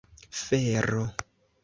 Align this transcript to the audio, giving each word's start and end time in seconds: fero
fero 0.37 1.03